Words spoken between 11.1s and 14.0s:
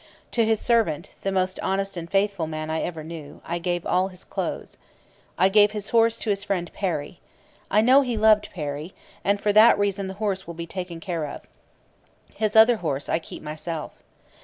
of. His other horse I keep myself.